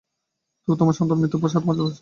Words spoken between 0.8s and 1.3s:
সন্তান,